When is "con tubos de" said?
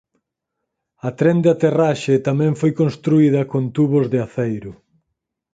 3.51-4.19